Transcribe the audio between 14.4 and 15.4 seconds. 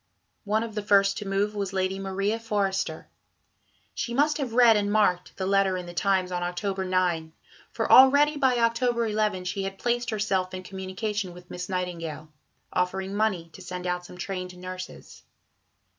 nurses.